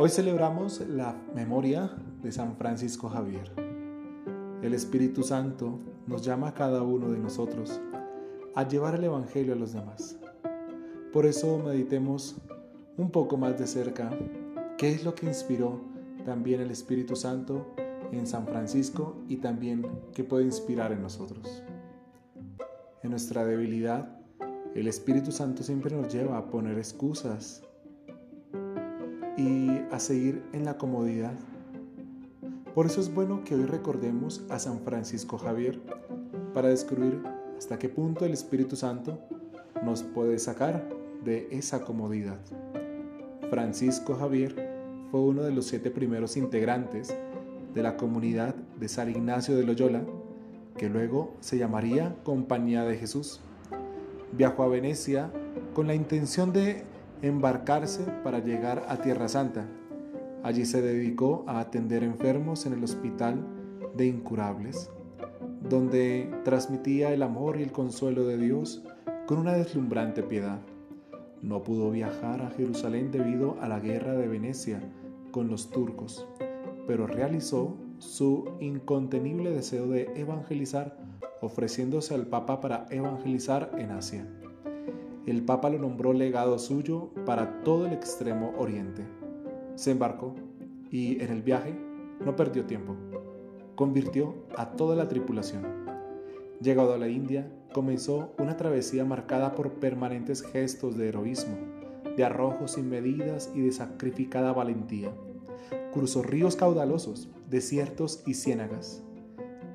[0.00, 1.90] Hoy celebramos la memoria
[2.22, 3.50] de San Francisco Javier.
[4.62, 7.80] El Espíritu Santo nos llama a cada uno de nosotros
[8.54, 10.16] a llevar el Evangelio a los demás.
[11.12, 12.36] Por eso meditemos
[12.96, 14.16] un poco más de cerca
[14.76, 15.80] qué es lo que inspiró
[16.24, 17.66] también el Espíritu Santo
[18.12, 19.84] en San Francisco y también
[20.14, 21.64] qué puede inspirar en nosotros.
[23.02, 24.16] En nuestra debilidad,
[24.76, 27.64] el Espíritu Santo siempre nos lleva a poner excusas
[29.38, 31.32] y a seguir en la comodidad.
[32.74, 35.80] Por eso es bueno que hoy recordemos a San Francisco Javier
[36.52, 37.22] para descubrir
[37.56, 39.18] hasta qué punto el Espíritu Santo
[39.84, 40.88] nos puede sacar
[41.24, 42.38] de esa comodidad.
[43.48, 44.54] Francisco Javier
[45.10, 47.16] fue uno de los siete primeros integrantes
[47.74, 50.02] de la comunidad de San Ignacio de Loyola,
[50.76, 53.40] que luego se llamaría Compañía de Jesús.
[54.32, 55.30] Viajó a Venecia
[55.74, 56.84] con la intención de
[57.22, 59.66] embarcarse para llegar a Tierra Santa.
[60.42, 63.44] Allí se dedicó a atender enfermos en el hospital
[63.96, 64.90] de incurables,
[65.68, 68.84] donde transmitía el amor y el consuelo de Dios
[69.26, 70.60] con una deslumbrante piedad.
[71.42, 74.80] No pudo viajar a Jerusalén debido a la guerra de Venecia
[75.30, 76.26] con los turcos,
[76.86, 80.96] pero realizó su incontenible deseo de evangelizar
[81.40, 84.26] ofreciéndose al Papa para evangelizar en Asia
[85.30, 89.02] el Papa lo nombró legado suyo para todo el extremo oriente.
[89.74, 90.34] Se embarcó
[90.90, 91.74] y en el viaje
[92.24, 92.96] no perdió tiempo.
[93.74, 95.64] Convirtió a toda la tripulación.
[96.60, 101.56] Llegado a la India, comenzó una travesía marcada por permanentes gestos de heroísmo,
[102.16, 105.12] de arrojos sin medidas y de sacrificada valentía.
[105.92, 109.02] Cruzó ríos caudalosos, desiertos y ciénagas.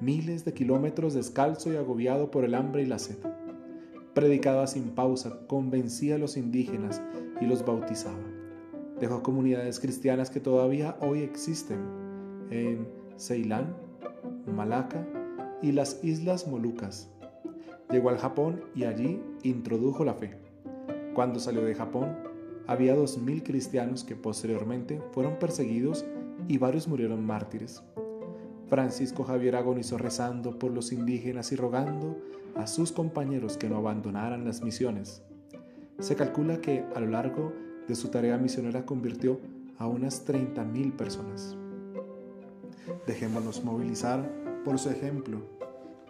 [0.00, 3.18] Miles de kilómetros descalzo y agobiado por el hambre y la sed
[4.18, 7.00] predicaba sin pausa, convencía a los indígenas
[7.40, 8.18] y los bautizaba.
[8.98, 11.78] Dejó comunidades cristianas que todavía hoy existen
[12.50, 13.76] en Ceilán,
[14.44, 15.06] Malaca
[15.62, 17.08] y las Islas Molucas.
[17.92, 20.36] Llegó al Japón y allí introdujo la fe.
[21.14, 22.16] Cuando salió de Japón,
[22.66, 26.04] había dos mil cristianos que posteriormente fueron perseguidos
[26.48, 27.84] y varios murieron mártires.
[28.68, 32.18] Francisco Javier agonizó rezando por los indígenas y rogando
[32.54, 35.22] a sus compañeros que no abandonaran las misiones.
[35.98, 37.52] Se calcula que a lo largo
[37.86, 39.40] de su tarea misionera convirtió
[39.78, 41.56] a unas 30.000 personas.
[43.06, 44.28] Dejémonos movilizar
[44.64, 45.40] por su ejemplo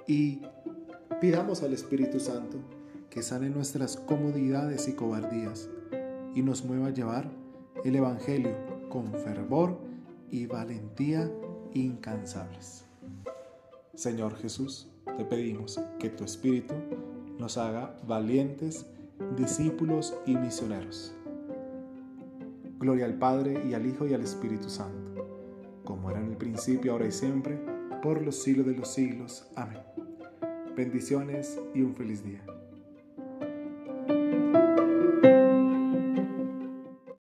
[0.06, 0.40] y
[1.20, 2.58] pidamos al Espíritu Santo
[3.08, 5.70] que sane nuestras comodidades y cobardías
[6.34, 7.30] y nos mueva a llevar
[7.84, 8.56] el Evangelio
[8.88, 9.78] con fervor
[10.30, 11.30] y valentía
[11.75, 12.84] incansables.
[13.95, 16.75] Señor Jesús, te pedimos que tu Espíritu
[17.39, 18.87] nos haga valientes
[19.37, 21.15] discípulos y misioneros.
[22.79, 25.27] Gloria al Padre y al Hijo y al Espíritu Santo,
[25.84, 27.59] como era en el principio, ahora y siempre,
[28.03, 29.49] por los siglos de los siglos.
[29.56, 29.83] Amén.
[30.77, 32.45] Bendiciones y un feliz día.